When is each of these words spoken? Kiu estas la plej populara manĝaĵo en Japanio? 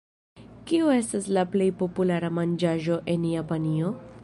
Kiu 0.71 0.87
estas 0.93 1.27
la 1.37 1.43
plej 1.57 1.67
populara 1.83 2.33
manĝaĵo 2.39 2.99
en 3.17 3.31
Japanio? 3.37 3.93